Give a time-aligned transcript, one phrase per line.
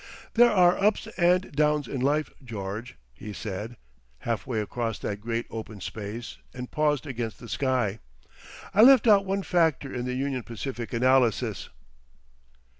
[0.33, 6.39] "There are ups and downs in life, George," he said—halfway across that great open space,
[6.55, 7.99] and paused against the sky....
[8.73, 11.69] "I left out one factor in the Union Pacific analysis."